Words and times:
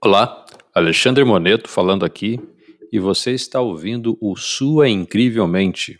Olá, 0.00 0.44
Alexandre 0.74 1.24
Moneto 1.24 1.68
falando 1.68 2.04
aqui 2.04 2.38
e 2.92 2.98
você 2.98 3.32
está 3.32 3.60
ouvindo 3.60 4.18
o 4.20 4.36
Sua 4.36 4.88
Incrivelmente, 4.88 5.98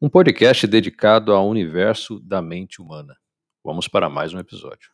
um 0.00 0.08
podcast 0.08 0.66
dedicado 0.66 1.32
ao 1.32 1.48
universo 1.48 2.20
da 2.20 2.42
mente 2.42 2.82
humana. 2.82 3.16
Vamos 3.64 3.88
para 3.88 4.08
mais 4.08 4.34
um 4.34 4.38
episódio. 4.38 4.90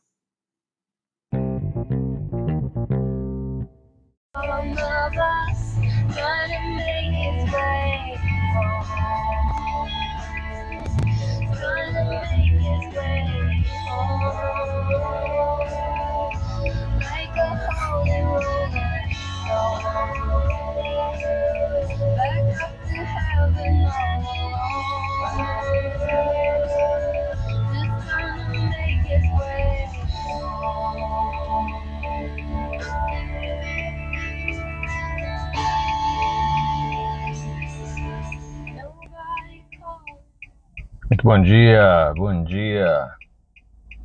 Bom 41.25 41.41
dia, 41.41 42.13
bom 42.15 42.45
dia, 42.45 43.11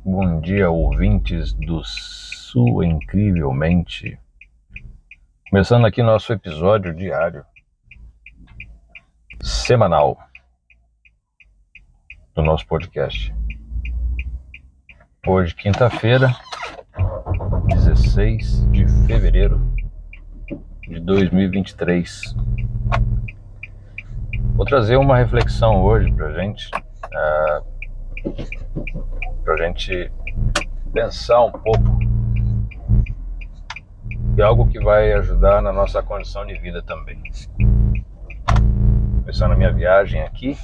bom 0.02 0.40
dia, 0.40 0.70
ouvintes 0.70 1.52
do 1.52 1.82
Sua 1.84 2.86
Incrivelmente. 2.86 4.18
Começando 5.50 5.86
aqui 5.86 6.02
nosso 6.02 6.32
episódio 6.32 6.94
diário, 6.94 7.44
semanal, 9.42 10.18
do 12.34 12.42
nosso 12.42 12.66
podcast. 12.66 13.34
Hoje, 15.26 15.54
quinta-feira, 15.54 16.34
16 17.68 18.70
de 18.70 18.86
fevereiro 19.06 19.60
de 20.82 21.00
2023. 21.00 22.36
Vou 24.54 24.66
trazer 24.66 24.96
uma 24.96 25.16
reflexão 25.16 25.82
hoje 25.82 26.12
pra 26.12 26.32
gente, 26.32 26.70
uh, 27.06 27.64
pra 29.42 29.56
gente 29.56 30.12
pensar 30.92 31.44
um 31.44 31.52
pouco 31.52 31.98
e 34.36 34.42
algo 34.42 34.68
que 34.68 34.78
vai 34.80 35.12
ajudar 35.14 35.62
na 35.62 35.72
nossa 35.72 36.02
condição 36.02 36.46
de 36.46 36.58
vida 36.58 36.82
também. 36.82 37.22
Começando 39.30 39.52
a 39.52 39.56
minha 39.56 39.72
viagem 39.72 40.20
aqui. 40.22 40.58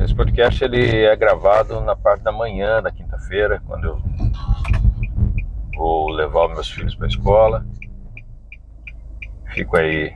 Esse 0.00 0.14
podcast 0.14 0.62
ele 0.62 1.02
é 1.04 1.16
gravado 1.16 1.80
na 1.80 1.96
parte 1.96 2.22
da 2.22 2.30
manhã 2.30 2.80
da 2.80 2.92
quinta-feira, 2.92 3.60
quando 3.66 3.86
eu 3.88 4.02
vou 5.74 6.10
levar 6.10 6.46
os 6.46 6.52
meus 6.52 6.70
filhos 6.70 6.94
para 6.94 7.06
a 7.06 7.08
escola. 7.08 7.66
Fico 9.52 9.76
aí 9.76 10.14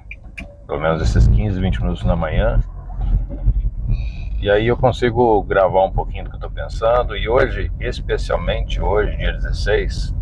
pelo 0.65 0.79
menos 0.79 1.03
esses 1.03 1.27
15, 1.27 1.61
20 1.61 1.81
minutos 1.81 2.05
na 2.05 2.15
manhã. 2.15 2.61
E 4.39 4.49
aí 4.49 4.69
eu 4.69 4.77
consigo 4.77 5.43
gravar 5.43 5.85
um 5.85 5.93
pouquinho 5.93 6.23
do 6.23 6.31
que 6.31 6.37
eu 6.37 6.39
estou 6.39 6.53
pensando. 6.53 7.17
E 7.17 7.29
hoje, 7.29 7.73
especialmente 7.81 8.81
hoje, 8.81 9.17
dia 9.17 9.33
16, 9.33 10.15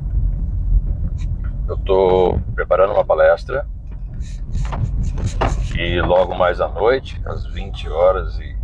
eu 1.69 1.75
estou 1.75 2.41
preparando 2.55 2.95
uma 2.95 3.05
palestra. 3.05 3.67
E 5.77 6.01
logo 6.01 6.35
mais 6.35 6.61
à 6.61 6.69
noite, 6.69 7.21
às 7.27 7.47
20 7.47 7.89
horas 7.89 8.39
e 8.39 8.57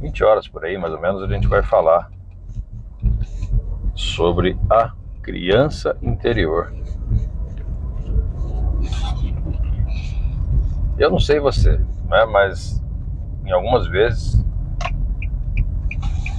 20 0.00 0.24
horas 0.24 0.48
por 0.48 0.64
aí, 0.64 0.78
mais 0.78 0.92
ou 0.92 1.00
menos, 1.00 1.22
a 1.22 1.26
gente 1.26 1.46
vai 1.46 1.62
falar 1.62 2.10
sobre 3.94 4.56
a 4.70 4.92
criança 5.22 5.96
interior. 6.00 6.72
Eu 10.98 11.10
não 11.10 11.18
sei 11.18 11.40
você, 11.40 11.78
né, 12.08 12.24
mas 12.30 12.82
em 13.44 13.50
algumas 13.50 13.86
vezes 13.86 14.44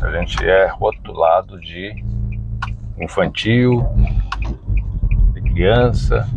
a 0.02 0.12
gente 0.12 0.44
é 0.46 0.68
rotulado 0.68 1.60
de 1.60 1.94
infantil, 2.98 3.86
de 5.34 5.42
criança, 5.42 6.28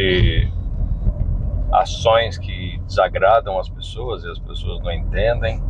de 0.00 0.48
ações 1.72 2.38
que 2.38 2.80
desagradam 2.86 3.58
as 3.58 3.68
pessoas 3.68 4.24
e 4.24 4.30
as 4.30 4.38
pessoas 4.38 4.82
não 4.82 4.90
entendem. 4.90 5.62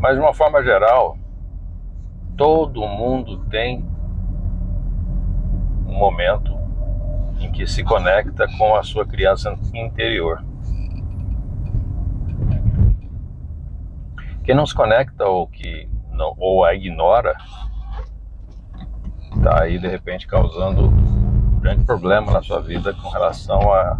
Mas 0.00 0.14
de 0.14 0.20
uma 0.20 0.34
forma 0.34 0.62
geral, 0.62 1.16
todo 2.36 2.86
mundo 2.86 3.44
tem 3.46 3.84
um 5.86 5.94
momento 5.98 6.52
em 7.40 7.50
que 7.52 7.66
se 7.66 7.84
conecta 7.84 8.46
com 8.58 8.74
a 8.74 8.82
sua 8.82 9.06
criança 9.06 9.54
interior. 9.74 10.44
Quem 14.44 14.54
não 14.54 14.66
se 14.66 14.74
conecta 14.74 15.24
ou 15.24 15.46
que 15.46 15.88
não, 16.10 16.34
ou 16.38 16.64
a 16.64 16.74
ignora, 16.74 17.34
está 19.44 19.62
aí 19.62 19.78
de 19.78 19.86
repente 19.86 20.26
causando 20.26 20.86
um 20.86 21.60
grande 21.60 21.84
problema 21.84 22.32
na 22.32 22.42
sua 22.42 22.62
vida 22.62 22.94
com 22.94 23.10
relação 23.10 23.74
a 23.74 23.98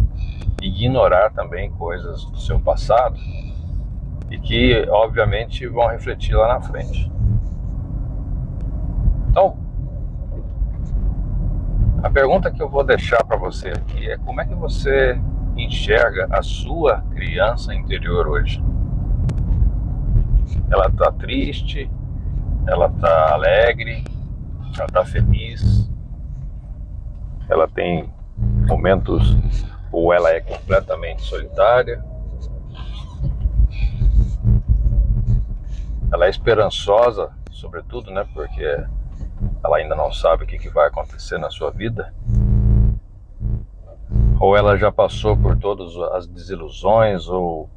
ignorar 0.59 1.29
também 1.33 1.69
coisas 1.69 2.25
do 2.25 2.39
seu 2.39 2.59
passado 2.59 3.15
e 4.31 4.39
que 4.39 4.87
obviamente 4.89 5.67
vão 5.67 5.87
refletir 5.87 6.35
lá 6.35 6.47
na 6.47 6.61
frente. 6.61 7.11
Então, 9.29 9.55
a 12.01 12.09
pergunta 12.09 12.49
que 12.49 12.61
eu 12.63 12.67
vou 12.67 12.83
deixar 12.83 13.23
para 13.23 13.37
você 13.37 13.69
aqui 13.69 14.09
é 14.09 14.17
como 14.17 14.41
é 14.41 14.45
que 14.45 14.55
você 14.55 15.19
enxerga 15.55 16.27
a 16.31 16.41
sua 16.41 17.01
criança 17.13 17.71
interior 17.75 18.27
hoje? 18.27 18.63
Ela 20.71 20.87
está 20.87 21.11
triste? 21.11 21.87
Ela 22.65 22.87
está 22.87 23.33
alegre? 23.33 24.14
Ela 24.77 24.87
está 24.87 25.05
feliz? 25.05 25.89
Ela 27.47 27.67
tem 27.67 28.11
momentos 28.67 29.37
ou 29.91 30.11
ela 30.11 30.31
é 30.31 30.41
completamente 30.41 31.21
solitária? 31.21 32.03
Ela 36.11 36.25
é 36.25 36.29
esperançosa, 36.29 37.31
sobretudo, 37.51 38.11
né? 38.11 38.25
Porque 38.33 38.63
ela 39.63 39.77
ainda 39.77 39.95
não 39.95 40.11
sabe 40.11 40.43
o 40.43 40.47
que, 40.47 40.57
que 40.57 40.69
vai 40.69 40.87
acontecer 40.87 41.37
na 41.37 41.49
sua 41.49 41.71
vida? 41.71 42.13
Ou 44.39 44.57
ela 44.57 44.77
já 44.77 44.91
passou 44.91 45.37
por 45.37 45.57
todas 45.57 45.95
as 46.13 46.27
desilusões 46.27 47.27
ou 47.29 47.69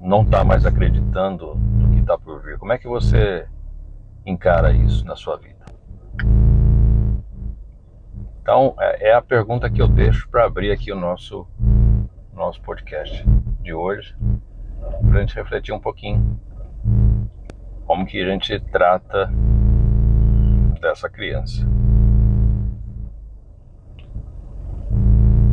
não 0.00 0.22
está 0.22 0.42
mais 0.42 0.64
acreditando 0.64 1.54
no 1.54 1.94
que 1.94 2.00
está 2.00 2.16
por 2.16 2.42
vir? 2.42 2.58
Como 2.58 2.72
é 2.72 2.78
que 2.78 2.88
você 2.88 3.46
encara 4.24 4.72
isso 4.72 5.04
na 5.04 5.14
sua 5.14 5.36
vida? 5.36 5.71
Então, 8.42 8.74
é, 8.78 9.10
é 9.10 9.14
a 9.14 9.22
pergunta 9.22 9.70
que 9.70 9.80
eu 9.80 9.88
deixo 9.88 10.28
para 10.28 10.44
abrir 10.44 10.72
aqui 10.72 10.92
o 10.92 10.96
nosso, 10.96 11.46
nosso 12.34 12.60
podcast 12.62 13.24
de 13.60 13.72
hoje, 13.72 14.14
para 15.00 15.18
a 15.18 15.20
gente 15.20 15.34
refletir 15.34 15.72
um 15.72 15.80
pouquinho 15.80 16.40
como 17.86 18.06
que 18.06 18.20
a 18.20 18.30
gente 18.30 18.58
trata 18.72 19.30
dessa 20.80 21.08
criança. 21.08 21.66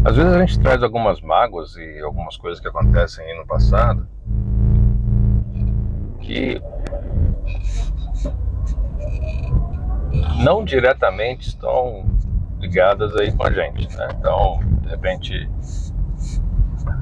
Às 0.04 0.16
vezes 0.16 0.34
a 0.34 0.40
gente 0.40 0.60
traz 0.60 0.82
algumas 0.82 1.22
mágoas 1.22 1.76
e 1.76 2.00
algumas 2.00 2.38
coisas 2.38 2.60
que 2.60 2.68
acontecem 2.68 3.26
aí 3.26 3.38
no 3.38 3.46
passado 3.46 4.08
que 6.22 6.62
não 10.50 10.64
diretamente 10.66 11.48
estão 11.48 12.04
ligadas 12.60 13.16
aí 13.16 13.32
com 13.32 13.46
a 13.46 13.52
gente, 13.52 13.96
né? 13.96 14.08
Então, 14.18 14.60
de 14.82 14.90
repente, 14.90 15.48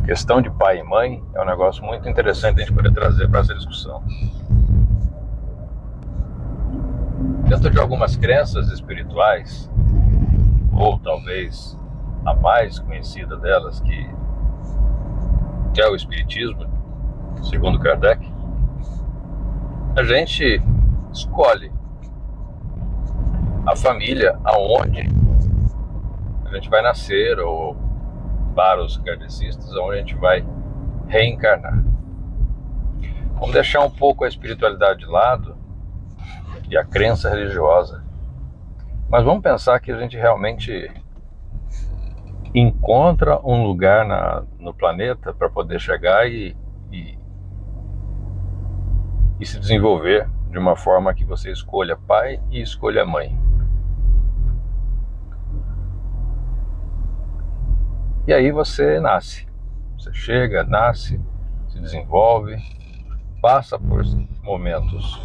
questão 0.04 0.42
de 0.42 0.52
pai 0.52 0.80
e 0.80 0.84
mãe 0.84 1.24
é 1.34 1.42
um 1.42 1.46
negócio 1.46 1.82
muito 1.82 2.10
interessante 2.10 2.58
a 2.58 2.66
gente 2.66 2.74
poder 2.74 2.92
trazer 2.92 3.30
para 3.30 3.40
essa 3.40 3.56
discussão. 3.56 4.04
dentro 7.48 7.70
de 7.70 7.80
algumas 7.80 8.18
crenças 8.18 8.70
espirituais, 8.70 9.72
ou 10.74 11.00
talvez 11.00 11.80
a 12.26 12.34
mais 12.34 12.78
conhecida 12.78 13.38
delas, 13.38 13.80
que 13.80 14.10
que 15.74 15.82
é 15.82 15.88
o 15.88 15.96
Espiritismo, 15.96 16.66
segundo 17.44 17.80
Kardec, 17.80 18.30
a 19.96 20.04
gente 20.04 20.62
escolhe 21.14 21.72
a 23.68 23.76
família 23.76 24.40
aonde 24.46 25.02
a 26.46 26.56
gente 26.56 26.70
vai 26.70 26.82
nascer, 26.82 27.38
ou 27.38 27.76
para 28.56 28.82
os 28.82 28.98
kardecistas, 28.98 29.70
aonde 29.76 29.96
a 29.96 29.98
gente 29.98 30.16
vai 30.16 30.46
reencarnar. 31.08 31.84
Vamos 33.34 33.52
deixar 33.52 33.82
um 33.82 33.90
pouco 33.90 34.24
a 34.24 34.28
espiritualidade 34.30 35.02
de 35.02 35.06
lado 35.06 35.58
e 36.70 36.78
a 36.78 36.86
crença 36.86 37.30
religiosa, 37.30 38.04
mas 39.10 39.26
vamos 39.26 39.44
pensar 39.44 39.78
que 39.82 39.92
a 39.92 40.00
gente 40.00 40.16
realmente 40.16 40.90
encontra 42.56 43.38
um 43.46 43.64
lugar 43.64 44.06
na, 44.06 44.44
no 44.58 44.74
planeta 44.74 45.34
para 45.34 45.50
poder 45.50 45.80
chegar 45.80 46.26
e, 46.26 46.56
e, 46.90 47.20
e 49.42 49.46
se 49.46 49.60
desenvolver 49.60 50.28
de 50.50 50.58
uma 50.58 50.78
forma 50.78 51.14
que 51.14 51.26
você 51.26 51.52
escolha 51.52 51.98
pai 51.98 52.42
e 52.50 52.62
escolha 52.62 53.06
mãe. 53.06 53.47
E 58.28 58.34
aí 58.34 58.52
você 58.52 59.00
nasce. 59.00 59.48
Você 59.98 60.14
chega, 60.14 60.66
nasce, 60.66 61.18
se 61.70 61.80
desenvolve, 61.80 62.58
passa 63.42 63.80
por 63.80 64.04
momentos 64.44 65.18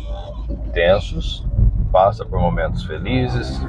tensos, 0.72 1.44
passa 1.90 2.24
por 2.24 2.38
momentos 2.38 2.84
felizes. 2.84 3.60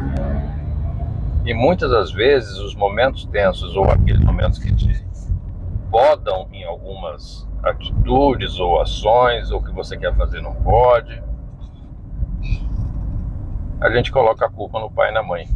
E 1.44 1.52
muitas 1.52 1.90
das 1.90 2.12
vezes 2.12 2.60
os 2.60 2.76
momentos 2.76 3.26
tensos 3.26 3.76
ou 3.76 3.90
aqueles 3.90 4.24
momentos 4.24 4.60
que 4.60 4.72
te 4.72 5.04
podam 5.90 6.48
em 6.52 6.64
algumas 6.64 7.50
atitudes 7.64 8.60
ou 8.60 8.80
ações 8.80 9.50
ou 9.50 9.64
que 9.64 9.72
você 9.72 9.98
quer 9.98 10.16
fazer 10.16 10.42
não 10.42 10.54
pode, 10.54 11.24
a 13.82 13.90
gente 13.90 14.12
coloca 14.12 14.46
a 14.46 14.50
culpa 14.50 14.80
no 14.80 14.92
pai 14.92 15.10
e 15.10 15.14
na 15.16 15.24
mãe 15.24 15.48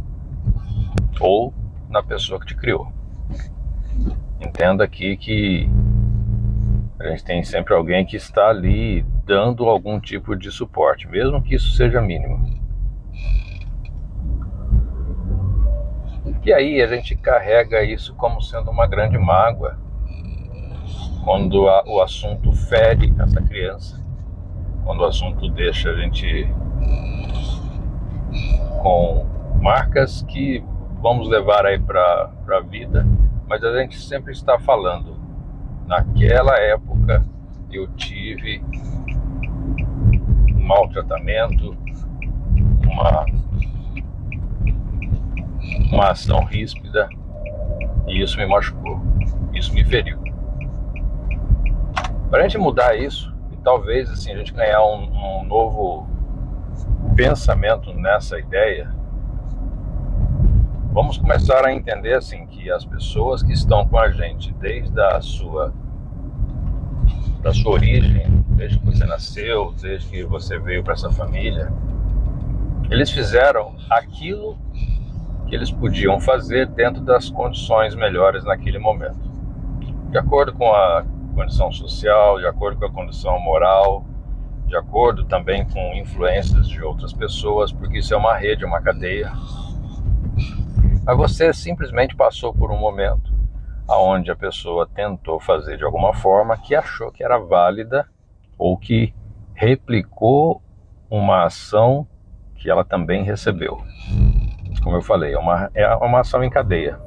ou 1.20 1.54
na 1.88 2.02
pessoa 2.02 2.40
que 2.40 2.46
te 2.46 2.56
criou. 2.56 2.97
Entenda 4.40 4.84
aqui 4.84 5.16
que 5.16 5.68
a 7.00 7.08
gente 7.08 7.24
tem 7.24 7.44
sempre 7.44 7.74
alguém 7.74 8.04
que 8.04 8.16
está 8.16 8.48
ali 8.48 9.02
dando 9.24 9.68
algum 9.68 10.00
tipo 10.00 10.34
de 10.34 10.50
suporte, 10.50 11.06
mesmo 11.06 11.42
que 11.42 11.54
isso 11.54 11.70
seja 11.76 12.00
mínimo. 12.00 12.58
E 16.44 16.52
aí 16.52 16.80
a 16.80 16.86
gente 16.86 17.14
carrega 17.16 17.82
isso 17.82 18.14
como 18.14 18.40
sendo 18.40 18.70
uma 18.70 18.86
grande 18.86 19.18
mágoa 19.18 19.78
quando 21.24 21.68
a, 21.68 21.84
o 21.86 22.00
assunto 22.00 22.50
fere 22.52 23.12
essa 23.18 23.40
criança, 23.42 24.02
quando 24.84 25.00
o 25.00 25.04
assunto 25.04 25.50
deixa 25.50 25.90
a 25.90 25.94
gente 25.94 26.48
com 28.82 29.26
marcas 29.60 30.22
que 30.22 30.64
vamos 31.02 31.28
levar 31.28 31.66
aí 31.66 31.78
para 31.78 32.32
a 32.48 32.60
vida 32.60 33.06
mas 33.48 33.64
a 33.64 33.80
gente 33.80 33.98
sempre 33.98 34.32
está 34.32 34.58
falando. 34.58 35.16
Naquela 35.86 36.58
época 36.58 37.24
eu 37.70 37.88
tive 37.94 38.62
um 40.54 40.66
maltratamento, 40.66 41.76
uma, 42.84 43.24
uma 45.90 46.10
ação 46.10 46.44
ríspida 46.44 47.08
e 48.06 48.22
isso 48.22 48.38
me 48.38 48.46
machucou, 48.46 49.00
isso 49.54 49.72
me 49.72 49.82
feriu. 49.82 50.18
Para 52.28 52.40
a 52.40 52.42
gente 52.42 52.58
mudar 52.58 52.94
isso 52.96 53.34
e 53.50 53.56
talvez 53.56 54.10
assim 54.10 54.32
a 54.32 54.36
gente 54.36 54.52
ganhar 54.52 54.84
um, 54.84 55.40
um 55.40 55.44
novo 55.44 56.06
pensamento 57.16 57.94
nessa 57.94 58.38
ideia, 58.38 58.94
vamos 60.98 61.16
começar 61.16 61.64
a 61.64 61.72
entender 61.72 62.14
assim 62.14 62.44
que 62.48 62.68
as 62.72 62.84
pessoas 62.84 63.40
que 63.40 63.52
estão 63.52 63.86
com 63.86 63.96
a 63.96 64.10
gente 64.10 64.52
desde 64.54 65.00
a 65.00 65.20
sua 65.20 65.72
da 67.40 67.54
sua 67.54 67.74
origem, 67.74 68.26
desde 68.48 68.80
que 68.80 68.84
você 68.84 69.06
nasceu, 69.06 69.72
desde 69.80 70.08
que 70.08 70.24
você 70.24 70.58
veio 70.58 70.82
para 70.82 70.94
essa 70.94 71.08
família, 71.08 71.72
eles 72.90 73.12
fizeram 73.12 73.76
aquilo 73.88 74.58
que 75.46 75.54
eles 75.54 75.70
podiam 75.70 76.18
fazer 76.18 76.66
dentro 76.66 77.00
das 77.00 77.30
condições 77.30 77.94
melhores 77.94 78.42
naquele 78.42 78.80
momento. 78.80 79.30
De 80.10 80.18
acordo 80.18 80.52
com 80.52 80.66
a 80.74 81.04
condição 81.32 81.70
social, 81.70 82.40
de 82.40 82.46
acordo 82.46 82.76
com 82.76 82.86
a 82.86 82.90
condição 82.90 83.38
moral, 83.38 84.04
de 84.66 84.76
acordo 84.76 85.24
também 85.26 85.64
com 85.64 85.94
influências 85.94 86.68
de 86.68 86.82
outras 86.82 87.12
pessoas, 87.12 87.70
porque 87.70 87.98
isso 87.98 88.12
é 88.12 88.16
uma 88.16 88.36
rede, 88.36 88.64
uma 88.64 88.80
cadeia 88.80 89.30
mas 91.08 91.16
você 91.16 91.54
simplesmente 91.54 92.14
passou 92.14 92.52
por 92.52 92.70
um 92.70 92.76
momento 92.76 93.32
aonde 93.88 94.30
a 94.30 94.36
pessoa 94.36 94.86
tentou 94.86 95.40
fazer 95.40 95.78
de 95.78 95.84
alguma 95.84 96.12
forma 96.12 96.54
que 96.58 96.74
achou 96.74 97.10
que 97.10 97.24
era 97.24 97.38
válida 97.38 98.06
ou 98.58 98.76
que 98.76 99.14
replicou 99.54 100.60
uma 101.10 101.46
ação 101.46 102.06
que 102.56 102.68
ela 102.68 102.84
também 102.84 103.24
recebeu. 103.24 103.80
Como 104.82 104.96
eu 104.96 105.00
falei, 105.00 105.32
é 105.32 105.38
uma, 105.38 105.70
é 105.74 105.94
uma 105.94 106.20
ação 106.20 106.44
em 106.44 106.50
cadeia. 106.50 107.00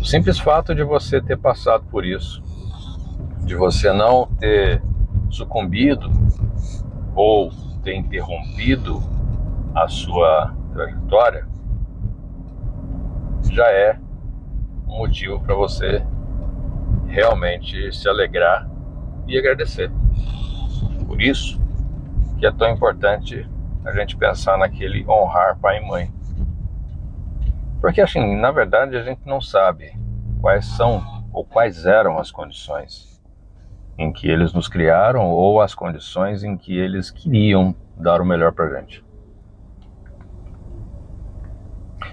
O 0.00 0.04
simples 0.06 0.38
fato 0.38 0.74
de 0.74 0.82
você 0.82 1.20
ter 1.20 1.36
passado 1.36 1.84
por 1.90 2.06
isso, 2.06 2.42
de 3.44 3.54
você 3.54 3.92
não 3.92 4.26
ter 4.38 4.82
sucumbido 5.28 6.10
ou 7.14 7.50
ter 7.84 7.94
interrompido 7.96 9.02
a 9.74 9.86
sua 9.88 10.54
trajetória, 10.72 11.51
já 13.52 13.70
é 13.70 13.98
um 14.88 14.98
motivo 14.98 15.38
para 15.40 15.54
você 15.54 16.02
realmente 17.06 17.92
se 17.92 18.08
alegrar 18.08 18.68
e 19.26 19.38
agradecer. 19.38 19.90
Por 21.06 21.20
isso 21.20 21.60
que 22.38 22.46
é 22.46 22.50
tão 22.50 22.70
importante 22.70 23.46
a 23.84 23.92
gente 23.92 24.16
pensar 24.16 24.56
naquele 24.56 25.04
honrar 25.06 25.58
pai 25.58 25.78
e 25.78 25.86
mãe. 25.86 26.10
Porque 27.80 28.00
assim, 28.00 28.36
na 28.40 28.50
verdade 28.50 28.96
a 28.96 29.02
gente 29.02 29.20
não 29.26 29.40
sabe 29.40 29.92
quais 30.40 30.64
são 30.64 31.02
ou 31.32 31.44
quais 31.44 31.84
eram 31.84 32.18
as 32.18 32.30
condições 32.30 33.20
em 33.98 34.10
que 34.12 34.28
eles 34.28 34.52
nos 34.54 34.66
criaram 34.66 35.30
ou 35.30 35.60
as 35.60 35.74
condições 35.74 36.42
em 36.42 36.56
que 36.56 36.76
eles 36.76 37.10
queriam 37.10 37.74
dar 37.96 38.20
o 38.20 38.24
melhor 38.24 38.52
para 38.52 38.80
gente. 38.80 39.04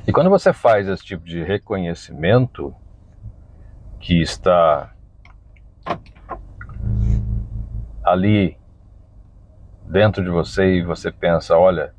E 0.10 0.12
quando 0.12 0.32
você 0.32 0.52
faz 0.52 0.88
esse 0.88 1.06
tipo 1.06 1.24
de 1.24 1.44
reconhecimento 1.44 2.74
que 4.00 4.20
está 4.20 4.92
ali 8.04 8.58
dentro 9.88 10.24
de 10.24 10.32
você 10.32 10.78
e 10.78 10.84
você 10.84 11.12
pensa, 11.12 11.56
olha, 11.56 11.94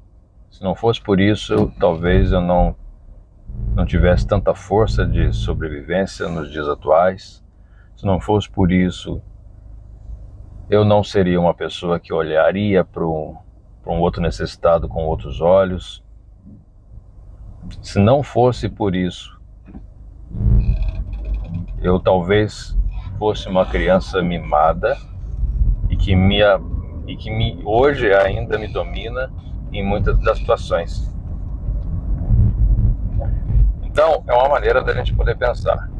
se 0.50 0.60
não 0.60 0.74
fosse 0.74 1.00
por 1.00 1.20
isso, 1.20 1.72
talvez 1.78 2.32
eu 2.32 2.40
não 2.40 2.74
não 3.76 3.86
tivesse 3.86 4.26
tanta 4.26 4.56
força 4.56 5.06
de 5.06 5.32
sobrevivência 5.32 6.28
nos 6.28 6.50
dias 6.50 6.66
atuais. 6.66 7.44
Se 7.94 8.04
não 8.04 8.18
fosse 8.18 8.50
por 8.50 8.72
isso, 8.72 9.22
eu 10.68 10.84
não 10.84 11.04
seria 11.04 11.40
uma 11.40 11.54
pessoa 11.54 12.00
que 12.00 12.12
olharia 12.12 12.84
para 12.84 13.06
um, 13.06 13.36
um 13.86 14.00
outro 14.00 14.20
necessitado 14.20 14.88
com 14.88 15.04
outros 15.06 15.40
olhos. 15.40 16.02
Se 17.82 17.98
não 17.98 18.22
fosse 18.22 18.68
por 18.68 18.94
isso, 18.94 19.40
eu 21.80 21.98
talvez 21.98 22.76
fosse 23.18 23.48
uma 23.48 23.64
criança 23.66 24.22
mimada 24.22 24.96
e 25.88 25.96
que, 25.96 26.14
me, 26.14 26.40
e 27.06 27.16
que 27.16 27.30
me, 27.30 27.60
hoje 27.64 28.12
ainda 28.12 28.58
me 28.58 28.68
domina 28.68 29.32
em 29.72 29.84
muitas 29.84 30.18
das 30.20 30.38
situações. 30.38 31.14
Então, 33.82 34.22
é 34.26 34.32
uma 34.34 34.48
maneira 34.48 34.82
da 34.82 34.92
gente 34.92 35.14
poder 35.14 35.36
pensar. 35.36 35.90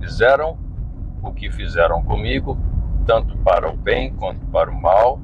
Fizeram 0.00 0.58
o 1.22 1.32
que 1.32 1.50
fizeram 1.50 2.02
comigo, 2.02 2.58
tanto 3.06 3.36
para 3.38 3.70
o 3.70 3.76
bem 3.76 4.12
quanto 4.14 4.44
para 4.46 4.70
o 4.70 4.80
mal, 4.80 5.20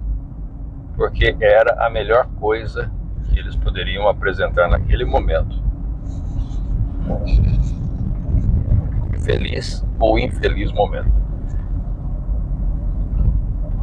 porque 0.97 1.37
era 1.41 1.85
a 1.85 1.91
melhor 1.91 2.27
coisa 2.37 2.93
que 3.25 3.39
eles 3.39 3.57
poderiam 3.57 4.09
apresentar 4.09 4.69
naquele 4.69 5.05
momento 5.05 5.64
feliz 9.23 9.85
ou 9.99 10.19
infeliz 10.19 10.73
momento. 10.73 11.13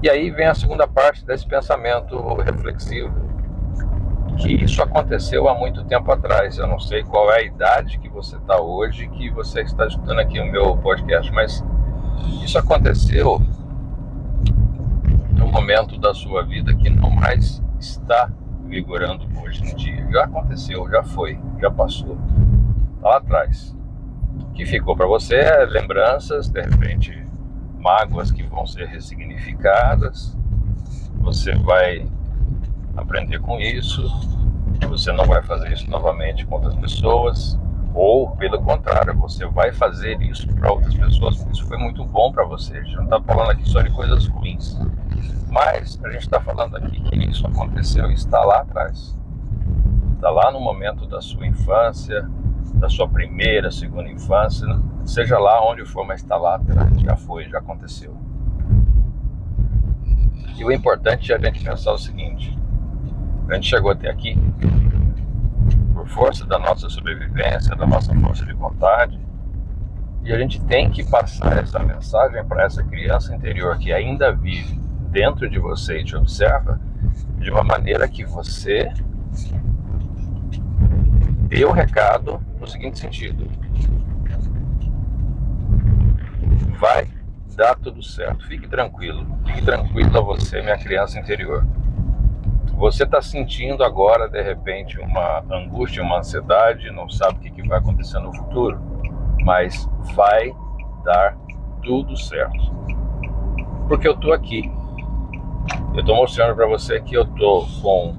E 0.03 0.09
aí 0.09 0.31
vem 0.31 0.47
a 0.47 0.55
segunda 0.55 0.87
parte 0.87 1.25
desse 1.25 1.45
pensamento 1.45 2.17
reflexivo, 2.35 3.13
que 4.37 4.51
isso 4.51 4.81
aconteceu 4.81 5.47
há 5.47 5.53
muito 5.53 5.83
tempo 5.85 6.11
atrás. 6.11 6.57
Eu 6.57 6.67
não 6.67 6.79
sei 6.79 7.03
qual 7.03 7.31
é 7.31 7.37
a 7.37 7.41
idade 7.43 7.99
que 7.99 8.09
você 8.09 8.35
está 8.37 8.59
hoje, 8.59 9.07
que 9.09 9.29
você 9.29 9.61
está 9.61 9.85
escutando 9.85 10.19
aqui 10.19 10.39
o 10.39 10.51
meu 10.51 10.75
podcast, 10.77 11.31
mas 11.31 11.63
Isso 12.43 12.57
aconteceu 12.57 13.41
no 15.37 15.47
momento 15.47 15.97
da 15.97 16.13
sua 16.13 16.43
vida 16.43 16.73
que 16.75 16.89
não 16.89 17.09
mais 17.09 17.61
está 17.79 18.31
vigorando 18.65 19.27
hoje 19.39 19.63
em 19.63 19.75
dia. 19.75 20.07
Já 20.11 20.23
aconteceu, 20.25 20.89
já 20.89 21.03
foi, 21.03 21.39
já 21.59 21.69
passou. 21.69 22.17
Lá 23.01 23.17
atrás. 23.17 23.75
O 24.39 24.53
que 24.53 24.65
ficou 24.65 24.95
para 24.95 25.07
você 25.07 25.35
é 25.35 25.65
lembranças, 25.65 26.49
de 26.49 26.61
repente, 26.61 27.25
mágoas 27.79 28.31
que 28.31 28.43
vão 28.43 28.65
ser 28.65 28.85
ressignificadas. 28.87 30.37
Você 31.21 31.55
vai 31.55 32.07
aprender 32.95 33.39
com 33.39 33.59
isso. 33.59 34.03
Você 34.87 35.11
não 35.11 35.25
vai 35.25 35.41
fazer 35.41 35.71
isso 35.71 35.89
novamente 35.89 36.45
com 36.45 36.55
outras 36.55 36.75
pessoas. 36.75 37.59
Ou, 37.93 38.29
pelo 38.37 38.61
contrário, 38.61 39.17
você 39.17 39.45
vai 39.45 39.71
fazer 39.73 40.21
isso 40.21 40.47
para 40.53 40.71
outras 40.71 40.93
pessoas, 40.93 41.37
porque 41.37 41.51
isso 41.53 41.67
foi 41.67 41.77
muito 41.77 42.05
bom 42.05 42.31
para 42.31 42.45
você. 42.45 42.77
A 42.77 42.83
gente 42.83 42.95
não 42.95 43.03
está 43.03 43.21
falando 43.21 43.51
aqui 43.51 43.67
só 43.67 43.81
de 43.81 43.89
coisas 43.89 44.27
ruins. 44.27 44.79
Mas 45.49 45.99
a 46.03 46.09
gente 46.11 46.21
está 46.21 46.39
falando 46.39 46.77
aqui 46.77 47.01
que 47.01 47.15
isso 47.17 47.45
aconteceu 47.45 48.09
e 48.09 48.13
está 48.13 48.39
lá 48.45 48.61
atrás. 48.61 49.17
Está 50.15 50.29
lá 50.29 50.51
no 50.51 50.59
momento 50.59 51.05
da 51.07 51.19
sua 51.19 51.45
infância, 51.45 52.29
da 52.73 52.89
sua 52.89 53.07
primeira, 53.07 53.71
segunda 53.71 54.09
infância, 54.09 54.67
seja 55.05 55.37
lá 55.37 55.63
onde 55.69 55.85
for, 55.85 56.05
mas 56.05 56.21
está 56.21 56.35
lá 56.37 56.59
já 56.97 57.15
foi, 57.15 57.45
já 57.45 57.59
aconteceu. 57.59 58.15
E 60.57 60.63
o 60.63 60.71
importante 60.71 61.31
é 61.31 61.35
a 61.35 61.39
gente 61.39 61.63
pensar 61.63 61.91
o 61.91 61.97
seguinte: 61.97 62.57
a 63.49 63.53
gente 63.55 63.67
chegou 63.67 63.91
até 63.91 64.09
aqui 64.09 64.37
por 65.93 66.07
força 66.07 66.45
da 66.45 66.59
nossa 66.59 66.89
sobrevivência, 66.89 67.75
da 67.75 67.85
nossa 67.85 68.13
força 68.15 68.45
de 68.45 68.53
vontade, 68.53 69.19
e 70.23 70.31
a 70.31 70.37
gente 70.37 70.61
tem 70.65 70.89
que 70.89 71.03
passar 71.03 71.57
essa 71.57 71.79
mensagem 71.79 72.43
para 72.45 72.63
essa 72.63 72.83
criança 72.83 73.35
interior 73.35 73.77
que 73.77 73.91
ainda 73.91 74.31
vive 74.31 74.79
dentro 75.09 75.49
de 75.49 75.59
você 75.59 75.99
e 75.99 76.03
te 76.03 76.15
observa 76.15 76.79
de 77.39 77.49
uma 77.49 77.63
maneira 77.63 78.07
que 78.07 78.23
você 78.23 78.91
dê 81.47 81.65
o 81.65 81.71
recado 81.71 82.39
no 82.61 82.67
seguinte 82.67 82.99
sentido: 82.99 83.47
vai 86.79 87.07
dar 87.55 87.75
tudo 87.75 88.01
certo, 88.01 88.45
fique 88.47 88.67
tranquilo, 88.67 89.25
fique 89.45 89.63
tranquilo 89.63 90.17
a 90.17 90.21
você, 90.21 90.61
minha 90.61 90.77
criança 90.77 91.19
interior. 91.19 91.65
Você 92.75 93.03
está 93.03 93.21
sentindo 93.21 93.83
agora, 93.83 94.29
de 94.29 94.41
repente, 94.41 94.99
uma 94.99 95.43
angústia, 95.51 96.01
uma 96.01 96.19
ansiedade, 96.19 96.89
não 96.91 97.09
sabe 97.09 97.37
o 97.37 97.39
que, 97.41 97.51
que 97.51 97.67
vai 97.67 97.79
acontecer 97.79 98.19
no 98.19 98.33
futuro, 98.33 98.79
mas 99.43 99.87
vai 100.15 100.51
dar 101.03 101.37
tudo 101.83 102.15
certo. 102.17 102.71
Porque 103.87 104.07
eu 104.07 104.13
estou 104.13 104.33
aqui, 104.33 104.71
eu 105.93 105.99
estou 105.99 106.15
mostrando 106.15 106.55
para 106.55 106.65
você 106.65 107.01
que 107.01 107.15
eu 107.15 107.23
estou 107.23 107.67
com 107.81 108.15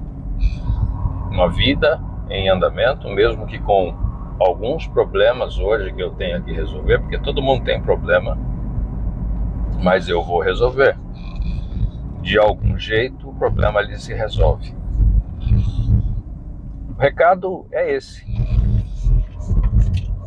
uma 1.29 1.49
vida 1.49 1.99
em 2.29 2.47
andamento, 2.47 3.09
mesmo 3.09 3.45
que 3.45 3.59
com 3.59 4.02
alguns 4.45 4.87
problemas 4.87 5.57
hoje 5.57 5.93
que 5.93 6.01
eu 6.01 6.11
tenho 6.11 6.43
que 6.43 6.51
resolver, 6.53 6.99
porque 6.99 7.19
todo 7.19 7.41
mundo 7.41 7.63
tem 7.63 7.81
problema, 7.81 8.37
mas 9.81 10.07
eu 10.07 10.23
vou 10.23 10.41
resolver. 10.41 10.97
De 12.21 12.37
algum 12.37 12.77
jeito 12.77 13.29
o 13.29 13.35
problema 13.35 13.79
ali 13.79 13.99
se 13.99 14.13
resolve. 14.13 14.73
O 16.89 17.01
recado 17.01 17.67
é 17.71 17.93
esse. 17.93 18.23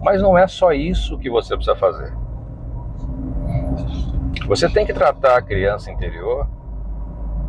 Mas 0.02 0.20
não 0.20 0.36
é 0.36 0.46
só 0.46 0.72
isso 0.72 1.18
que 1.18 1.30
você 1.30 1.56
precisa 1.56 1.76
fazer. 1.76 2.12
Você 4.46 4.68
tem 4.68 4.86
que 4.86 4.92
tratar 4.92 5.38
a 5.38 5.42
criança 5.42 5.90
interior 5.90 6.46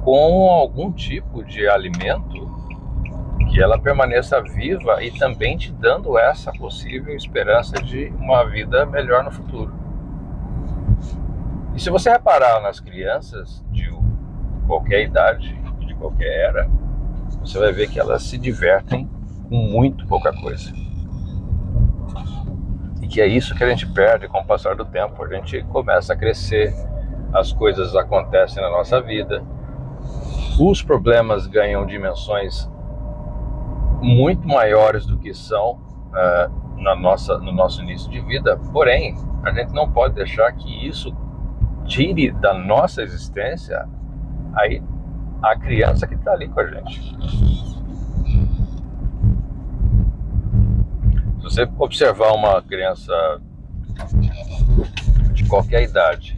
com 0.03 0.49
algum 0.49 0.91
tipo 0.91 1.43
de 1.43 1.67
alimento 1.67 2.46
que 3.57 3.63
ela 3.63 3.79
permaneça 3.79 4.39
viva 4.39 5.03
e 5.03 5.09
também 5.09 5.57
te 5.57 5.71
dando 5.71 6.15
essa 6.15 6.51
possível 6.51 7.15
esperança 7.15 7.81
de 7.81 8.13
uma 8.19 8.43
vida 8.43 8.85
melhor 8.85 9.23
no 9.23 9.31
futuro. 9.31 9.73
E 11.75 11.79
se 11.79 11.89
você 11.89 12.11
reparar 12.11 12.61
nas 12.61 12.79
crianças 12.79 13.65
de 13.71 13.91
qualquer 14.67 15.05
idade, 15.05 15.59
de 15.79 15.95
qualquer 15.95 16.49
era, 16.49 16.69
você 17.39 17.57
vai 17.57 17.71
ver 17.71 17.89
que 17.89 17.99
elas 17.99 18.21
se 18.21 18.37
divertem 18.37 19.09
com 19.49 19.55
muito 19.55 20.05
pouca 20.05 20.31
coisa. 20.33 20.71
E 23.01 23.07
que 23.07 23.19
é 23.19 23.25
isso 23.25 23.55
que 23.55 23.63
a 23.63 23.69
gente 23.69 23.87
perde 23.87 24.27
com 24.27 24.37
o 24.37 24.45
passar 24.45 24.75
do 24.75 24.85
tempo. 24.85 25.23
A 25.23 25.33
gente 25.33 25.63
começa 25.63 26.13
a 26.13 26.15
crescer, 26.15 26.75
as 27.33 27.51
coisas 27.53 27.95
acontecem 27.95 28.61
na 28.61 28.69
nossa 28.69 29.01
vida, 29.01 29.43
os 30.59 30.83
problemas 30.83 31.47
ganham 31.47 31.87
dimensões 31.87 32.69
muito 34.01 34.47
maiores 34.47 35.05
do 35.05 35.17
que 35.17 35.33
são 35.33 35.73
uh, 35.73 36.81
na 36.81 36.95
nossa, 36.95 37.37
no 37.37 37.51
nosso 37.51 37.81
início 37.81 38.09
de 38.09 38.21
vida. 38.21 38.57
Porém, 38.71 39.15
a 39.43 39.51
gente 39.51 39.73
não 39.73 39.91
pode 39.91 40.15
deixar 40.15 40.51
que 40.53 40.87
isso 40.87 41.15
tire 41.85 42.31
da 42.31 42.53
nossa 42.53 43.01
existência 43.01 43.87
aí 44.55 44.81
a 45.41 45.57
criança 45.57 46.07
que 46.07 46.15
está 46.15 46.33
ali 46.33 46.47
com 46.47 46.59
a 46.59 46.67
gente. 46.67 47.01
Se 51.37 51.43
você 51.43 51.69
observar 51.77 52.33
uma 52.33 52.61
criança 52.61 53.13
de 55.33 55.45
qualquer 55.47 55.83
idade 55.83 56.37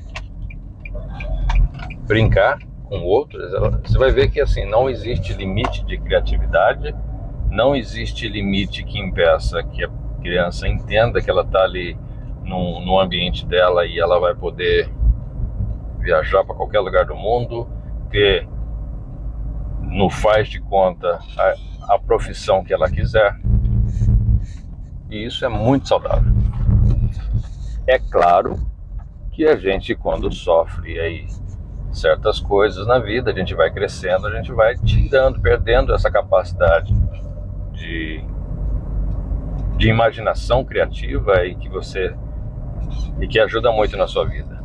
brincar, 2.05 2.59
com 2.85 3.03
outras, 3.03 3.53
ela, 3.53 3.69
você 3.85 3.97
vai 3.97 4.11
ver 4.11 4.31
que 4.31 4.41
assim 4.41 4.65
não 4.65 4.89
existe 4.89 5.31
limite 5.33 5.85
de 5.85 5.97
criatividade, 5.99 6.93
não 7.49 7.75
existe 7.75 8.27
limite 8.29 8.83
que 8.83 8.99
impeça 8.99 9.63
que 9.63 9.83
a 9.83 9.89
criança 10.21 10.67
entenda 10.67 11.21
que 11.21 11.29
ela 11.29 11.41
está 11.41 11.63
ali 11.63 11.97
no, 12.43 12.99
ambiente 12.99 13.45
dela 13.45 13.85
e 13.85 13.99
ela 13.99 14.19
vai 14.19 14.35
poder 14.35 14.89
viajar 15.99 16.43
para 16.43 16.55
qualquer 16.55 16.79
lugar 16.79 17.05
do 17.05 17.15
mundo, 17.15 17.67
ter 18.09 18.47
no 19.81 20.09
faz 20.09 20.47
de 20.47 20.59
conta 20.59 21.19
a, 21.37 21.95
a 21.95 21.99
profissão 21.99 22.63
que 22.63 22.73
ela 22.73 22.89
quiser. 22.89 23.35
E 25.09 25.25
isso 25.25 25.43
é 25.43 25.49
muito 25.49 25.87
saudável. 25.87 26.31
É 27.87 27.97
claro 27.97 28.59
que 29.31 29.45
a 29.45 29.55
gente 29.55 29.95
quando 29.95 30.31
sofre 30.31 30.99
aí 30.99 31.25
certas 31.91 32.39
coisas 32.39 32.85
na 32.85 32.99
vida, 32.99 33.31
a 33.31 33.33
gente 33.33 33.55
vai 33.55 33.71
crescendo, 33.71 34.27
a 34.27 34.35
gente 34.35 34.51
vai 34.51 34.75
tirando, 34.77 35.41
perdendo 35.41 35.93
essa 35.93 36.11
capacidade 36.11 36.93
de, 37.79 38.23
de 39.77 39.89
imaginação 39.89 40.63
criativa 40.63 41.45
e 41.45 41.55
que 41.55 41.69
você 41.69 42.13
e 43.19 43.27
que 43.27 43.39
ajuda 43.39 43.71
muito 43.71 43.95
na 43.97 44.07
sua 44.07 44.25
vida. 44.25 44.61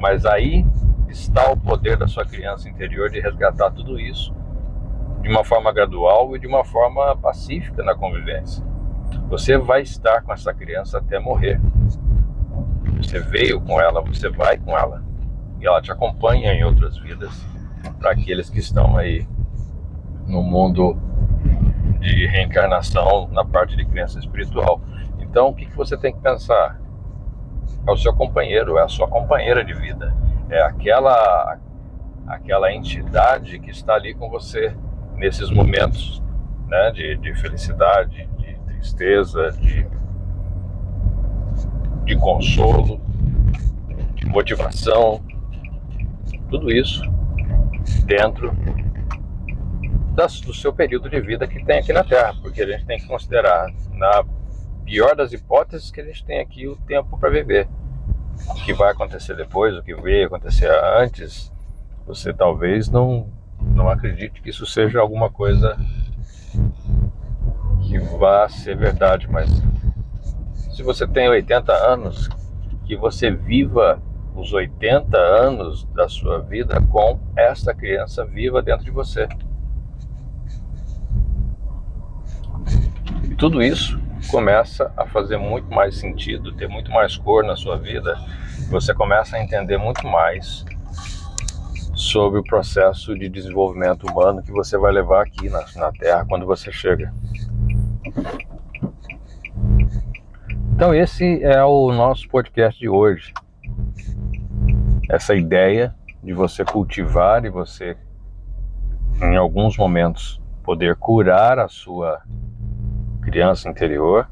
Mas 0.00 0.24
aí 0.24 0.66
está 1.08 1.50
o 1.50 1.56
poder 1.56 1.96
da 1.96 2.06
sua 2.06 2.24
criança 2.24 2.68
interior 2.68 3.10
de 3.10 3.20
resgatar 3.20 3.70
tudo 3.70 4.00
isso 4.00 4.34
de 5.20 5.28
uma 5.28 5.44
forma 5.44 5.72
gradual 5.72 6.34
e 6.36 6.38
de 6.38 6.46
uma 6.46 6.64
forma 6.64 7.16
pacífica 7.16 7.82
na 7.82 7.94
convivência. 7.94 8.64
Você 9.28 9.56
vai 9.58 9.82
estar 9.82 10.22
com 10.22 10.32
essa 10.32 10.52
criança 10.52 10.98
até 10.98 11.18
morrer. 11.18 11.60
Você 12.98 13.18
veio 13.20 13.60
com 13.60 13.80
ela, 13.80 14.00
você 14.00 14.28
vai 14.28 14.56
com 14.56 14.76
ela 14.76 15.02
e 15.60 15.66
ela 15.66 15.80
te 15.80 15.90
acompanha 15.90 16.52
em 16.52 16.64
outras 16.64 16.98
vidas 16.98 17.30
para 17.98 18.12
aqueles 18.12 18.48
que 18.50 18.58
estão 18.58 18.96
aí 18.96 19.26
no 20.26 20.42
mundo 20.42 20.96
de 22.00 22.26
reencarnação 22.26 23.28
na 23.32 23.44
parte 23.44 23.76
de 23.76 23.84
criança 23.84 24.18
espiritual. 24.18 24.80
Então, 25.20 25.48
o 25.48 25.54
que, 25.54 25.66
que 25.66 25.76
você 25.76 25.96
tem 25.96 26.12
que 26.12 26.20
pensar? 26.20 26.80
É 27.86 27.90
o 27.90 27.96
seu 27.96 28.14
companheiro, 28.14 28.78
é 28.78 28.82
a 28.82 28.88
sua 28.88 29.08
companheira 29.08 29.64
de 29.64 29.74
vida, 29.74 30.14
é 30.48 30.62
aquela 30.62 31.58
aquela 32.26 32.72
entidade 32.72 33.58
que 33.60 33.70
está 33.70 33.94
ali 33.94 34.12
com 34.12 34.28
você 34.28 34.74
nesses 35.14 35.48
momentos 35.50 36.20
né, 36.66 36.90
de, 36.90 37.16
de 37.16 37.34
felicidade, 37.36 38.28
de 38.36 38.58
tristeza, 38.66 39.52
de, 39.52 39.86
de 42.04 42.16
consolo, 42.16 43.00
de 44.14 44.26
motivação, 44.26 45.22
tudo 46.50 46.70
isso 46.72 47.02
dentro 48.04 48.52
das, 50.16 50.40
do 50.40 50.54
seu 50.54 50.72
período 50.72 51.10
de 51.10 51.20
vida 51.20 51.46
que 51.46 51.62
tem 51.62 51.78
aqui 51.78 51.92
na 51.92 52.02
Terra, 52.02 52.34
porque 52.40 52.62
a 52.62 52.66
gente 52.66 52.86
tem 52.86 52.98
que 52.98 53.06
considerar, 53.06 53.70
na 53.92 54.24
pior 54.84 55.14
das 55.14 55.32
hipóteses, 55.32 55.90
que 55.90 56.00
a 56.00 56.04
gente 56.04 56.24
tem 56.24 56.40
aqui 56.40 56.66
o 56.66 56.74
tempo 56.74 57.18
para 57.18 57.28
viver. 57.28 57.68
O 58.48 58.54
que 58.64 58.72
vai 58.72 58.90
acontecer 58.90 59.36
depois, 59.36 59.76
o 59.76 59.82
que 59.82 59.94
veio 59.94 60.26
acontecer 60.26 60.70
antes, 60.98 61.52
você 62.06 62.32
talvez 62.32 62.88
não, 62.88 63.30
não 63.60 63.90
acredite 63.90 64.40
que 64.40 64.48
isso 64.48 64.64
seja 64.64 65.00
alguma 65.00 65.28
coisa 65.28 65.76
que 67.86 67.98
vá 67.98 68.48
ser 68.48 68.76
verdade, 68.76 69.28
mas 69.30 69.50
se 70.74 70.82
você 70.82 71.06
tem 71.06 71.28
80 71.28 71.72
anos, 71.72 72.28
que 72.86 72.96
você 72.96 73.30
viva 73.30 74.00
os 74.34 74.52
80 74.52 75.16
anos 75.16 75.84
da 75.94 76.08
sua 76.08 76.40
vida 76.40 76.80
com 76.90 77.18
esta 77.36 77.74
criança 77.74 78.24
viva 78.24 78.62
dentro 78.62 78.84
de 78.84 78.90
você. 78.90 79.28
Tudo 83.38 83.62
isso 83.62 84.00
começa 84.30 84.90
a 84.96 85.06
fazer 85.06 85.36
muito 85.36 85.72
mais 85.72 85.96
sentido, 85.96 86.52
ter 86.52 86.68
muito 86.68 86.90
mais 86.90 87.16
cor 87.16 87.44
na 87.44 87.54
sua 87.54 87.76
vida. 87.76 88.16
Você 88.70 88.94
começa 88.94 89.36
a 89.36 89.42
entender 89.42 89.76
muito 89.76 90.06
mais 90.06 90.64
sobre 91.94 92.40
o 92.40 92.44
processo 92.44 93.16
de 93.16 93.28
desenvolvimento 93.28 94.04
humano 94.04 94.42
que 94.42 94.50
você 94.50 94.78
vai 94.78 94.92
levar 94.92 95.22
aqui 95.22 95.48
na, 95.48 95.64
na 95.76 95.92
Terra 95.92 96.24
quando 96.26 96.46
você 96.46 96.72
chega. 96.72 97.12
Então, 100.74 100.94
esse 100.94 101.42
é 101.42 101.62
o 101.64 101.92
nosso 101.92 102.28
podcast 102.28 102.78
de 102.78 102.88
hoje. 102.88 103.32
Essa 105.10 105.34
ideia 105.34 105.94
de 106.22 106.32
você 106.32 106.64
cultivar 106.64 107.44
e 107.44 107.50
você, 107.50 107.96
em 109.22 109.36
alguns 109.36 109.76
momentos, 109.76 110.40
poder 110.62 110.96
curar 110.96 111.58
a 111.58 111.68
sua 111.68 112.20
criança 113.26 113.68
interior 113.68 114.28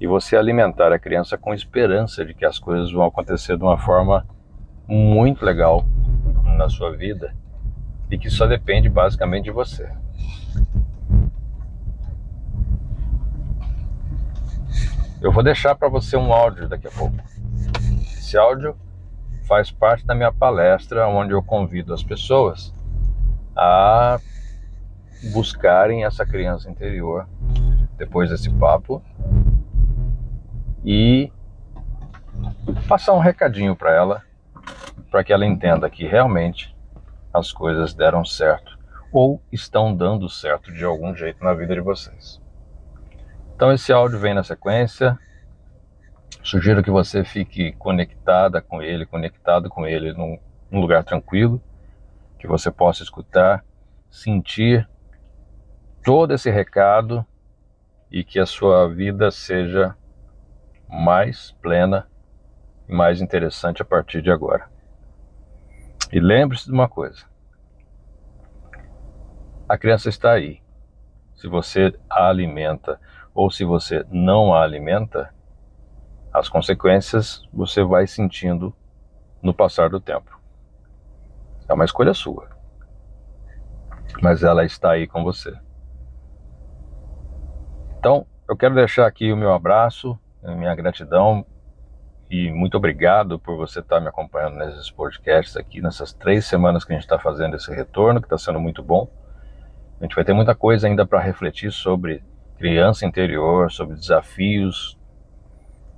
e 0.00 0.08
você 0.08 0.36
alimentar 0.36 0.92
a 0.92 0.98
criança 0.98 1.38
com 1.38 1.54
esperança 1.54 2.24
de 2.24 2.34
que 2.34 2.44
as 2.44 2.58
coisas 2.58 2.90
vão 2.90 3.04
acontecer 3.04 3.56
de 3.56 3.62
uma 3.62 3.78
forma 3.78 4.26
muito 4.88 5.44
legal 5.44 5.84
na 6.56 6.68
sua 6.68 6.96
vida 6.96 7.32
e 8.10 8.18
que 8.18 8.28
só 8.28 8.44
depende 8.44 8.88
basicamente 8.88 9.44
de 9.44 9.50
você. 9.52 9.88
Eu 15.22 15.30
vou 15.30 15.44
deixar 15.44 15.76
para 15.76 15.88
você 15.88 16.16
um 16.16 16.32
áudio 16.32 16.68
daqui 16.68 16.88
a 16.88 16.90
pouco. 16.90 17.16
Esse 18.18 18.36
áudio 18.36 18.76
faz 19.46 19.70
parte 19.70 20.04
da 20.04 20.14
minha 20.14 20.32
palestra, 20.32 21.06
onde 21.06 21.32
eu 21.32 21.42
convido 21.42 21.94
as 21.94 22.02
pessoas 22.02 22.74
a 23.56 24.18
buscarem 25.32 26.04
essa 26.04 26.26
criança 26.26 26.68
interior 26.68 27.28
depois 27.96 28.30
desse 28.30 28.50
papo 28.50 29.02
e 30.84 31.32
passar 32.88 33.14
um 33.14 33.18
recadinho 33.18 33.74
para 33.76 33.92
ela, 33.92 34.22
para 35.10 35.24
que 35.24 35.32
ela 35.32 35.46
entenda 35.46 35.88
que 35.88 36.06
realmente 36.06 36.74
as 37.32 37.52
coisas 37.52 37.94
deram 37.94 38.24
certo 38.24 38.78
ou 39.12 39.40
estão 39.52 39.94
dando 39.94 40.28
certo 40.28 40.72
de 40.72 40.84
algum 40.84 41.14
jeito 41.14 41.42
na 41.44 41.54
vida 41.54 41.74
de 41.74 41.80
vocês. 41.80 42.40
Então 43.54 43.72
esse 43.72 43.92
áudio 43.92 44.18
vem 44.18 44.34
na 44.34 44.42
sequência. 44.42 45.18
Sugiro 46.42 46.82
que 46.82 46.90
você 46.90 47.24
fique 47.24 47.72
conectada 47.72 48.60
com 48.60 48.82
ele, 48.82 49.06
conectado 49.06 49.70
com 49.70 49.86
ele 49.86 50.12
num, 50.12 50.38
num 50.70 50.80
lugar 50.80 51.04
tranquilo, 51.04 51.62
que 52.38 52.46
você 52.46 52.70
possa 52.70 53.02
escutar, 53.02 53.64
sentir 54.10 54.88
todo 56.02 56.34
esse 56.34 56.50
recado 56.50 57.24
e 58.14 58.22
que 58.22 58.38
a 58.38 58.46
sua 58.46 58.88
vida 58.88 59.28
seja 59.32 59.96
mais 60.88 61.50
plena 61.60 62.08
e 62.88 62.94
mais 62.94 63.20
interessante 63.20 63.82
a 63.82 63.84
partir 63.84 64.22
de 64.22 64.30
agora. 64.30 64.70
E 66.12 66.20
lembre-se 66.20 66.66
de 66.66 66.70
uma 66.70 66.88
coisa: 66.88 67.24
a 69.68 69.76
criança 69.76 70.08
está 70.08 70.30
aí. 70.30 70.62
Se 71.34 71.48
você 71.48 71.92
a 72.08 72.28
alimenta 72.28 73.00
ou 73.34 73.50
se 73.50 73.64
você 73.64 74.06
não 74.08 74.54
a 74.54 74.62
alimenta, 74.62 75.34
as 76.32 76.48
consequências 76.48 77.42
você 77.52 77.82
vai 77.82 78.06
sentindo 78.06 78.72
no 79.42 79.52
passar 79.52 79.90
do 79.90 80.00
tempo. 80.00 80.40
É 81.68 81.74
uma 81.74 81.84
escolha 81.84 82.14
sua. 82.14 82.48
Mas 84.22 84.44
ela 84.44 84.64
está 84.64 84.92
aí 84.92 85.08
com 85.08 85.24
você. 85.24 85.63
Então, 88.04 88.26
eu 88.46 88.54
quero 88.54 88.74
deixar 88.74 89.06
aqui 89.06 89.32
o 89.32 89.36
meu 89.36 89.54
abraço, 89.54 90.18
minha 90.42 90.74
gratidão 90.74 91.42
e 92.30 92.50
muito 92.50 92.76
obrigado 92.76 93.38
por 93.38 93.56
você 93.56 93.80
estar 93.80 93.98
me 93.98 94.08
acompanhando 94.08 94.56
nesses 94.56 94.90
podcasts 94.90 95.56
aqui, 95.56 95.80
nessas 95.80 96.12
três 96.12 96.44
semanas 96.44 96.84
que 96.84 96.92
a 96.92 96.96
gente 96.96 97.04
está 97.04 97.18
fazendo 97.18 97.56
esse 97.56 97.74
retorno, 97.74 98.20
que 98.20 98.26
está 98.26 98.36
sendo 98.36 98.60
muito 98.60 98.82
bom. 98.82 99.08
A 99.98 100.04
gente 100.04 100.14
vai 100.14 100.22
ter 100.22 100.34
muita 100.34 100.54
coisa 100.54 100.86
ainda 100.86 101.06
para 101.06 101.18
refletir 101.18 101.72
sobre 101.72 102.22
criança 102.58 103.06
interior, 103.06 103.72
sobre 103.72 103.96
desafios, 103.96 104.98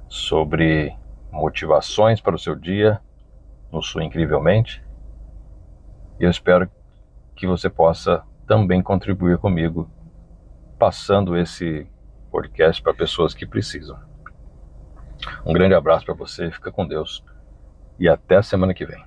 sobre 0.08 0.96
motivações 1.32 2.20
para 2.20 2.36
o 2.36 2.38
seu 2.38 2.54
dia, 2.54 3.00
no 3.72 3.82
Sul 3.82 4.02
Incrivelmente. 4.02 4.80
E 6.20 6.22
eu 6.22 6.30
espero 6.30 6.70
que 7.34 7.48
você 7.48 7.68
possa 7.68 8.22
também 8.46 8.80
contribuir 8.80 9.38
comigo, 9.38 9.90
passando 10.78 11.36
esse 11.36 11.84
podcast 12.36 12.82
para 12.82 12.92
pessoas 12.92 13.32
que 13.32 13.46
precisam. 13.46 13.98
Um 15.46 15.54
grande 15.54 15.74
abraço 15.74 16.04
para 16.04 16.14
você, 16.14 16.50
fica 16.50 16.70
com 16.70 16.86
Deus 16.86 17.24
e 17.98 18.06
até 18.10 18.36
a 18.36 18.42
semana 18.42 18.74
que 18.74 18.84
vem. 18.84 19.02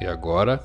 E 0.00 0.06
agora, 0.06 0.64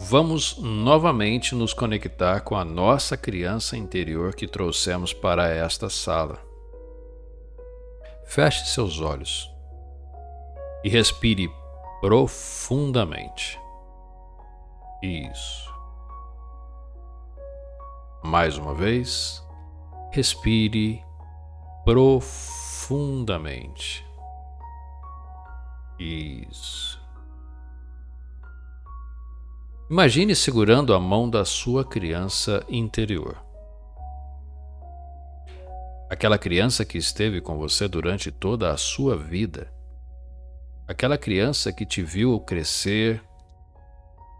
vamos 0.00 0.58
novamente 0.58 1.54
nos 1.54 1.72
conectar 1.72 2.40
com 2.40 2.56
a 2.56 2.64
nossa 2.64 3.16
criança 3.16 3.76
interior 3.76 4.34
que 4.34 4.48
trouxemos 4.48 5.12
para 5.12 5.48
esta 5.48 5.88
sala. 5.88 6.49
Feche 8.30 8.64
seus 8.64 8.98
olhos 9.00 9.52
e 10.84 10.88
respire 10.88 11.50
profundamente. 12.00 13.60
Isso. 15.02 15.68
Mais 18.22 18.56
uma 18.56 18.72
vez, 18.72 19.44
respire 20.12 21.04
profundamente. 21.84 24.06
Isso. 25.98 27.02
Imagine 29.90 30.36
segurando 30.36 30.94
a 30.94 31.00
mão 31.00 31.28
da 31.28 31.44
sua 31.44 31.84
criança 31.84 32.64
interior. 32.68 33.49
Aquela 36.10 36.36
criança 36.36 36.84
que 36.84 36.98
esteve 36.98 37.40
com 37.40 37.56
você 37.56 37.86
durante 37.86 38.32
toda 38.32 38.72
a 38.72 38.76
sua 38.76 39.16
vida. 39.16 39.72
Aquela 40.88 41.16
criança 41.16 41.72
que 41.72 41.86
te 41.86 42.02
viu 42.02 42.40
crescer, 42.40 43.22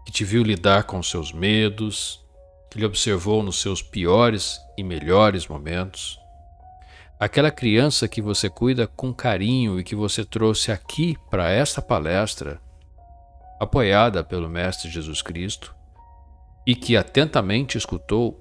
que 0.05 0.11
te 0.11 0.25
viu 0.25 0.43
lidar 0.43 0.83
com 0.83 1.01
seus 1.01 1.31
medos, 1.31 2.21
que 2.69 2.77
lhe 2.77 2.85
observou 2.85 3.41
nos 3.41 3.61
seus 3.61 3.81
piores 3.81 4.59
e 4.77 4.83
melhores 4.83 5.47
momentos. 5.47 6.19
Aquela 7.17 7.49
criança 7.49 8.05
que 8.05 8.21
você 8.21 8.49
cuida 8.49 8.85
com 8.85 9.13
carinho 9.13 9.79
e 9.79 9.83
que 9.85 9.95
você 9.95 10.25
trouxe 10.25 10.73
aqui 10.73 11.15
para 11.29 11.49
esta 11.49 11.81
palestra 11.81 12.59
apoiada 13.61 14.25
pelo 14.25 14.49
Mestre 14.49 14.89
Jesus 14.89 15.21
Cristo, 15.21 15.73
e 16.67 16.75
que 16.75 16.97
atentamente 16.97 17.77
escutou 17.77 18.40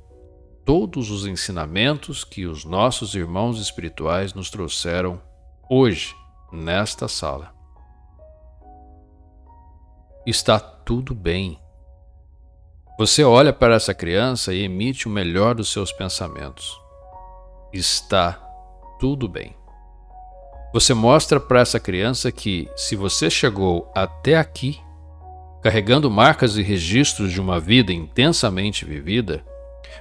todos 0.72 1.11
os 1.11 1.26
ensinamentos 1.26 2.22
que 2.22 2.46
os 2.46 2.64
nossos 2.64 3.16
irmãos 3.16 3.59
espirituais 3.59 4.35
nos 4.35 4.50
trouxeram 4.50 5.20
hoje, 5.68 6.14
nesta 6.52 7.09
sala. 7.09 7.52
Está 10.24 10.61
tudo 10.61 11.12
bem. 11.12 11.59
Você 12.96 13.24
olha 13.24 13.52
para 13.52 13.74
essa 13.74 13.92
criança 13.92 14.54
e 14.54 14.62
emite 14.62 15.09
o 15.09 15.11
melhor 15.11 15.56
dos 15.56 15.72
seus 15.72 15.90
pensamentos. 15.90 16.80
Está 17.72 18.35
tudo 19.00 19.28
bem. 19.28 19.56
Você 20.72 20.94
mostra 20.94 21.40
para 21.40 21.62
essa 21.62 21.80
criança 21.80 22.30
que, 22.30 22.70
se 22.76 22.94
você 22.94 23.28
chegou 23.28 23.90
até 23.92 24.37
aqui, 24.37 24.78
carregando 25.64 26.09
marcas 26.09 26.56
e 26.56 26.62
registros 26.62 27.33
de 27.33 27.40
uma 27.40 27.59
vida 27.59 27.92
intensamente 27.92 28.85
vivida, 28.85 29.44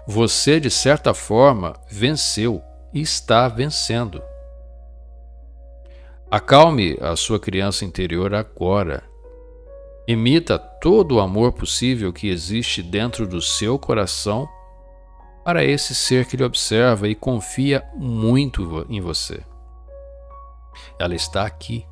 você, 0.05 0.59
de 0.59 0.69
certa 0.69 1.13
forma, 1.13 1.75
venceu 1.89 2.61
e 2.93 3.01
está 3.01 3.47
vencendo. 3.47 4.21
Acalme 6.29 6.97
a 7.01 7.15
sua 7.15 7.39
criança 7.39 7.85
interior 7.85 8.33
agora. 8.33 9.03
Emita 10.07 10.57
todo 10.57 11.15
o 11.15 11.19
amor 11.19 11.53
possível 11.53 12.11
que 12.13 12.29
existe 12.29 12.81
dentro 12.81 13.27
do 13.27 13.41
seu 13.41 13.77
coração 13.77 14.47
para 15.43 15.63
esse 15.63 15.95
ser 15.95 16.25
que 16.25 16.37
lhe 16.37 16.43
observa 16.43 17.07
e 17.07 17.15
confia 17.15 17.83
muito 17.95 18.85
em 18.89 19.01
você. 19.01 19.41
Ela 20.99 21.15
está 21.15 21.45
aqui, 21.45 21.85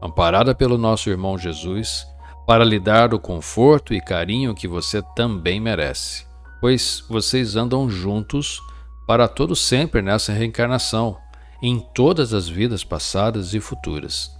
amparada 0.00 0.54
pelo 0.54 0.78
nosso 0.78 1.10
irmão 1.10 1.36
Jesus 1.36 2.06
para 2.46 2.64
lhe 2.64 2.80
dar 2.80 3.14
o 3.14 3.20
conforto 3.20 3.94
e 3.94 4.00
carinho 4.00 4.54
que 4.54 4.66
você 4.66 5.02
também 5.14 5.60
merece, 5.60 6.26
pois 6.60 7.04
vocês 7.08 7.56
andam 7.56 7.88
juntos 7.88 8.60
para 9.06 9.26
todo 9.26 9.56
sempre 9.56 10.02
nessa 10.02 10.32
reencarnação, 10.32 11.18
em 11.62 11.80
todas 11.94 12.32
as 12.32 12.48
vidas 12.48 12.84
passadas 12.84 13.54
e 13.54 13.60
futuras. 13.60 14.30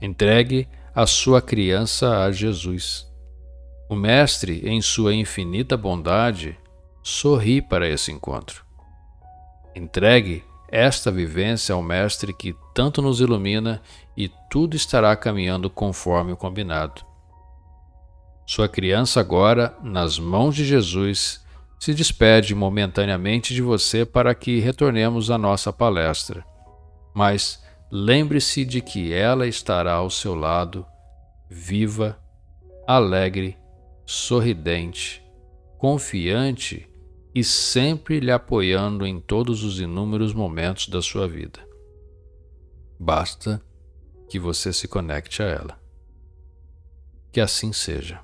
Entregue 0.00 0.68
a 0.94 1.06
sua 1.06 1.40
criança 1.40 2.24
a 2.24 2.32
Jesus. 2.32 3.06
O 3.88 3.94
Mestre, 3.94 4.68
em 4.68 4.80
sua 4.80 5.14
infinita 5.14 5.76
bondade, 5.76 6.58
sorri 7.02 7.62
para 7.62 7.88
esse 7.88 8.10
encontro. 8.10 8.64
Entregue 9.74 10.42
esta 10.68 11.10
vivência 11.10 11.74
ao 11.74 11.82
Mestre 11.82 12.32
que 12.32 12.54
tanto 12.74 13.00
nos 13.00 13.20
ilumina 13.20 13.80
e 14.16 14.30
tudo 14.50 14.74
estará 14.74 15.14
caminhando 15.14 15.70
conforme 15.70 16.32
o 16.32 16.36
combinado. 16.36 17.13
Sua 18.54 18.68
criança, 18.68 19.18
agora, 19.18 19.76
nas 19.82 20.16
mãos 20.16 20.54
de 20.54 20.64
Jesus, 20.64 21.44
se 21.76 21.92
despede 21.92 22.54
momentaneamente 22.54 23.52
de 23.52 23.60
você 23.60 24.06
para 24.06 24.32
que 24.32 24.60
retornemos 24.60 25.28
à 25.28 25.36
nossa 25.36 25.72
palestra. 25.72 26.46
Mas 27.12 27.60
lembre-se 27.90 28.64
de 28.64 28.80
que 28.80 29.12
ela 29.12 29.48
estará 29.48 29.94
ao 29.94 30.08
seu 30.08 30.36
lado, 30.36 30.86
viva, 31.50 32.16
alegre, 32.86 33.58
sorridente, 34.06 35.20
confiante 35.76 36.88
e 37.34 37.42
sempre 37.42 38.20
lhe 38.20 38.30
apoiando 38.30 39.04
em 39.04 39.18
todos 39.18 39.64
os 39.64 39.80
inúmeros 39.80 40.32
momentos 40.32 40.86
da 40.86 41.02
sua 41.02 41.26
vida. 41.26 41.58
Basta 43.00 43.60
que 44.28 44.38
você 44.38 44.72
se 44.72 44.86
conecte 44.86 45.42
a 45.42 45.46
ela. 45.46 45.76
Que 47.32 47.40
assim 47.40 47.72
seja. 47.72 48.22